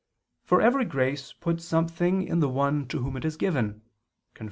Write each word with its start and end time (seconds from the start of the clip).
For 0.43 0.61
every 0.61 0.85
grace 0.85 1.31
puts 1.31 1.63
something 1.63 2.23
in 2.23 2.39
the 2.39 2.49
one 2.49 2.87
to 2.87 3.03
whom 3.03 3.15
it 3.15 3.23
is 3.23 3.37
given 3.37 3.81
(Cf. 4.33 4.39